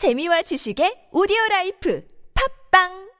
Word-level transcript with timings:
재미와 0.00 0.40
지식의 0.40 1.10
오디오 1.12 1.36
라이프 1.50 2.02
팟빵 2.72 3.10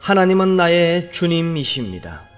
하나님은 0.00 0.54
나의 0.54 1.10
주님이십니다. 1.12 2.28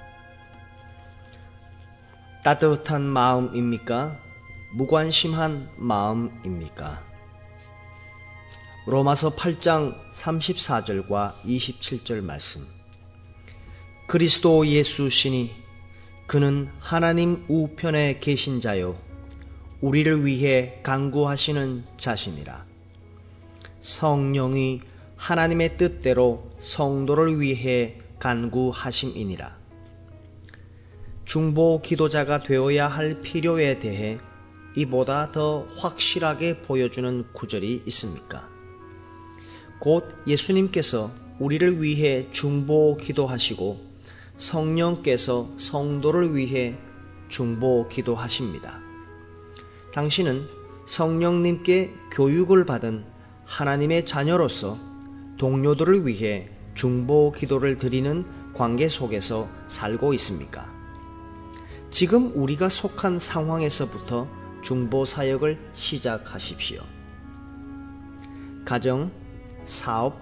따뜻한 2.44 3.02
마음입니까? 3.02 4.16
무관심한 4.76 5.68
마음입니까? 5.76 7.02
로마서 8.86 9.34
8장 9.34 9.96
34절과 10.12 11.42
27절 11.42 12.20
말씀. 12.20 12.64
그리스도 14.06 14.64
예수시니 14.68 15.50
그는 16.28 16.70
하나님 16.78 17.44
우편에 17.48 18.20
계신 18.20 18.60
자요 18.60 19.04
우리를 19.80 20.24
위해 20.24 20.80
간구하시는 20.82 21.84
자신이라. 21.98 22.64
성령이 23.80 24.80
하나님의 25.16 25.76
뜻대로 25.76 26.50
성도를 26.60 27.40
위해 27.40 27.98
간구하심이니라. 28.18 29.56
중보 31.24 31.82
기도자가 31.82 32.42
되어야 32.42 32.86
할 32.86 33.20
필요에 33.20 33.78
대해 33.78 34.18
이보다 34.76 35.32
더 35.32 35.66
확실하게 35.76 36.62
보여주는 36.62 37.24
구절이 37.32 37.82
있습니까? 37.86 38.48
곧 39.78 40.04
예수님께서 40.26 41.10
우리를 41.38 41.82
위해 41.82 42.28
중보 42.30 42.96
기도하시고 42.96 43.84
성령께서 44.36 45.48
성도를 45.58 46.34
위해 46.34 46.76
중보 47.28 47.88
기도하십니다. 47.88 48.85
당신은 49.96 50.46
성령님께 50.84 51.90
교육을 52.12 52.66
받은 52.66 53.06
하나님의 53.46 54.04
자녀로서 54.04 54.78
동료들을 55.38 56.06
위해 56.06 56.50
중보 56.74 57.32
기도를 57.32 57.78
드리는 57.78 58.26
관계 58.52 58.88
속에서 58.88 59.48
살고 59.68 60.12
있습니까? 60.14 60.70
지금 61.88 62.30
우리가 62.34 62.68
속한 62.68 63.18
상황에서부터 63.18 64.28
중보 64.62 65.06
사역을 65.06 65.58
시작하십시오. 65.72 66.82
가정, 68.66 69.10
사업, 69.64 70.20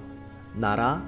나라, 0.55 1.05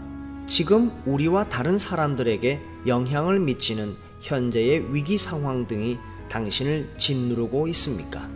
지금 0.48 0.90
우리와 1.06 1.44
다른 1.44 1.78
사람들에게 1.78 2.60
영향을 2.88 3.38
미치는 3.38 3.94
현재의 4.22 4.92
위기 4.92 5.18
상황 5.18 5.64
등이 5.68 5.98
당신을 6.28 6.94
짓누르고 6.98 7.68
있습니까? 7.68 8.35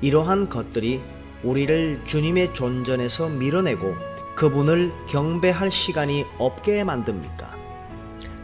이러한 0.00 0.48
것들이 0.48 1.02
우리를 1.42 2.02
주님의 2.04 2.54
존전에서 2.54 3.28
밀어내고 3.28 3.94
그분을 4.34 4.92
경배할 5.08 5.70
시간이 5.70 6.24
없게 6.38 6.84
만듭니까? 6.84 7.54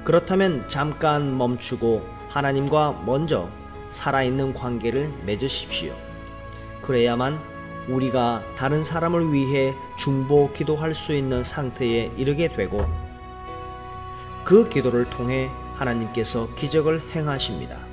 그렇다면 0.04 0.68
잠깐 0.68 1.36
멈추고 1.36 2.06
하나님과 2.28 3.02
먼저 3.04 3.48
살아있는 3.90 4.54
관계를 4.54 5.12
맺으십시오. 5.26 5.94
그래야만 6.82 7.38
우리가 7.88 8.42
다른 8.56 8.84
사람을 8.84 9.32
위해 9.32 9.74
중보 9.98 10.52
기도할 10.52 10.94
수 10.94 11.12
있는 11.12 11.42
상태에 11.42 12.12
이르게 12.16 12.48
되고 12.48 12.86
그 14.44 14.68
기도를 14.68 15.10
통해 15.10 15.50
하나님께서 15.74 16.48
기적을 16.54 17.02
행하십니다. 17.14 17.89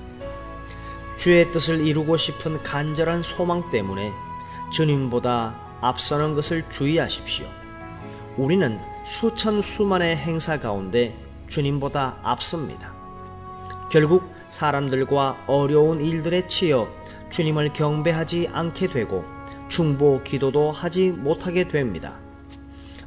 주의 1.18 1.52
뜻을 1.52 1.86
이루고 1.86 2.16
싶은 2.16 2.62
간절한 2.62 3.24
소망 3.24 3.70
때문에 3.72 4.12
주님보다 4.72 5.60
앞서는 5.82 6.36
것을 6.36 6.64
주의하십시오. 6.70 7.48
우리는 8.38 8.80
수천 9.04 9.64
수만의 9.64 10.16
행사 10.16 10.60
가운데 10.60 11.16
주님보다 11.48 12.20
앞섭니다. 12.22 12.94
결국 13.92 14.32
사람들과 14.50 15.46
어려운 15.48 16.02
일들에 16.02 16.48
치여 16.48 16.88
주님을 17.32 17.74
경배하지 17.74 18.50
않게 18.54 18.90
되고 18.90 19.26
중보 19.70 20.22
기도도 20.24 20.72
하지 20.72 21.10
못하게 21.10 21.68
됩니다. 21.68 22.18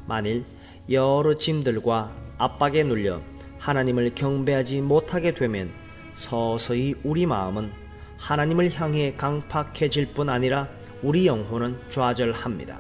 만일 0.06 0.44
여러 0.90 1.34
짐들과 1.34 2.10
압박에 2.38 2.82
눌려 2.82 3.20
하나님을 3.58 4.14
경배하지 4.14 4.80
못하게 4.80 5.32
되면 5.32 5.70
서서히 6.14 6.94
우리 7.04 7.26
마음은 7.26 7.79
하나님을 8.20 8.70
향해 8.74 9.14
강팍해질 9.16 10.12
뿐 10.12 10.28
아니라 10.28 10.68
우리 11.02 11.26
영혼은 11.26 11.78
좌절합니다. 11.88 12.78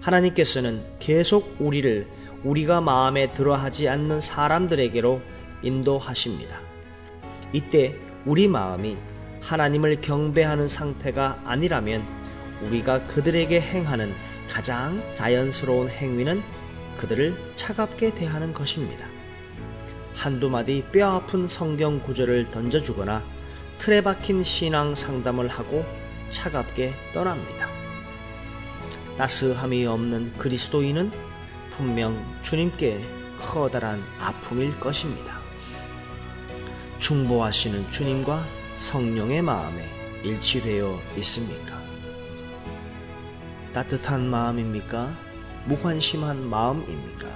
하나님께서는 0.00 0.82
계속 0.98 1.56
우리를 1.60 2.08
우리가 2.42 2.80
마음에 2.80 3.32
들어 3.32 3.54
하지 3.54 3.88
않는 3.88 4.20
사람들에게로 4.20 5.20
인도하십니다. 5.62 6.58
이때 7.52 7.94
우리 8.24 8.48
마음이 8.48 8.96
하나님을 9.40 10.00
경배하는 10.00 10.66
상태가 10.66 11.40
아니라면 11.44 12.02
우리가 12.62 13.06
그들에게 13.06 13.60
행하는 13.60 14.14
가장 14.50 15.02
자연스러운 15.14 15.88
행위는 15.88 16.42
그들을 16.96 17.34
차갑게 17.56 18.14
대하는 18.14 18.52
것입니다. 18.54 19.06
한두 20.14 20.48
마디 20.48 20.82
뼈 20.90 21.16
아픈 21.16 21.46
성경 21.46 22.00
구절을 22.00 22.50
던져주거나 22.50 23.33
틀에 23.84 24.00
박힌 24.00 24.42
신앙 24.42 24.94
상담을 24.94 25.46
하고 25.46 25.84
차갑게 26.30 26.94
떠납니다. 27.12 27.68
따스함이 29.18 29.84
없는 29.84 30.32
그리스도인은 30.38 31.12
분명 31.68 32.18
주님께 32.40 33.04
커다란 33.38 34.02
아픔일 34.18 34.80
것입니다. 34.80 35.38
중보하시는 36.98 37.90
주님과 37.90 38.42
성령의 38.78 39.42
마음에 39.42 39.86
일치되어 40.22 40.98
있습니까? 41.18 41.78
따뜻한 43.74 44.30
마음입니까? 44.30 45.14
무관심한 45.66 46.42
마음입니까? 46.42 47.28